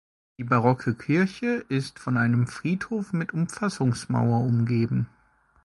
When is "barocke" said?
0.43-0.95